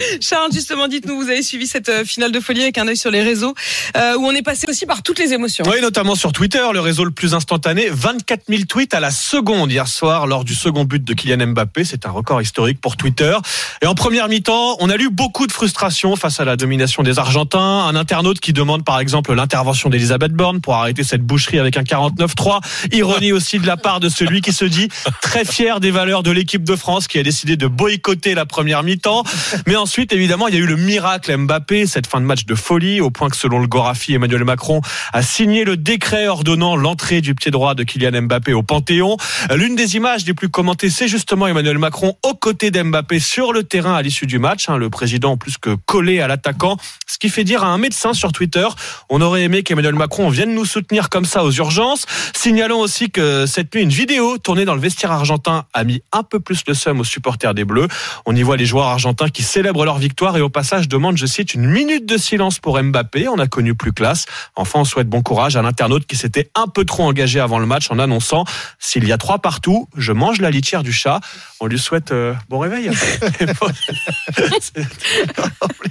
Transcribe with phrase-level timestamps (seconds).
[0.20, 3.10] Charles, justement, dites-nous, vous avez suivi cette euh, finale de folie avec un œil sur
[3.10, 3.54] les réseaux,
[3.96, 5.64] euh, où on est passé aussi par toutes les émotions.
[5.68, 7.88] Oui, notamment sur Twitter, le réseau le plus instantané.
[7.90, 11.84] 24 000 tweets à la seconde hier soir lors du second but de Kylian Mbappé.
[11.84, 13.36] C'est un record historique pour Twitter.
[13.82, 17.18] Et en première mi-temps, on a lu beaucoup de frustration face à la domination des
[17.18, 17.58] Argentins.
[17.58, 21.82] Un internaute qui demande par exemple l'intervention d'Elisabeth Borne pour arrêter cette boucherie avec un
[21.82, 22.60] 49-3.
[22.92, 24.88] Ironie aussi de la part de celui qui se dit
[25.20, 28.82] très fier des valeurs de l'équipe de France qui a décidé de boycotter la première
[28.82, 29.24] mi-temps.
[29.66, 32.54] Mais ensuite, évidemment, il y a eu le miracle Mbappé, cette fin de match de
[32.54, 34.82] folie, au point que selon le Gorafi, Emmanuel Macron
[35.12, 39.16] a signé le décret ordonnant l'entrée du pied droit de Kylian Mbappé au Panthéon.
[39.52, 43.64] L'une des images les plus commentées, c'est justement Emmanuel Macron aux côtés d'Mbappé sur le
[43.64, 44.68] terrain à l'issue du match.
[44.68, 46.76] Hein, le président plus que collé à l'attaquant,
[47.08, 48.68] ce qui fait dire à un médecin sur Twitter,
[49.08, 52.06] on aurait aimé qu'Emmanuel Macron vienne nous soutenir comme ça aux urgences.
[52.32, 56.22] Signalons aussi que cette nuit, une vidéo tournée dans le vestiaire argentin a mis un
[56.22, 57.88] peu plus le seum aux supporters des Bleus.
[58.24, 61.26] On y voit les joueurs argentins qui célèbrent leur victoire et au passage demande, je
[61.26, 63.28] cite, une minute de silence pour Mbappé.
[63.28, 64.26] On a connu plus classe.
[64.56, 67.66] Enfin, on souhaite bon courage à l'internaute qui s'était un peu trop engagé avant le
[67.66, 68.44] match en annonçant
[68.78, 71.20] s'il y a trois partout, je mange la litière du chat.
[71.60, 72.86] On lui souhaite euh, bon réveil.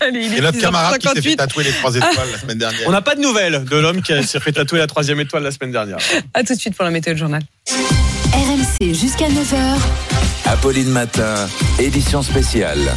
[0.02, 2.88] et notre camarade qui s'est fait tatouer les trois étoiles la semaine dernière.
[2.88, 5.52] On n'a pas de nouvelles de l'homme qui s'est fait tatouer la troisième étoile la
[5.52, 5.98] semaine dernière.
[6.34, 7.42] A tout de suite pour la météo de journal.
[8.34, 9.58] RMC jusqu'à 9h.
[10.46, 11.48] Apolline Matin,
[11.80, 12.96] édition spéciale.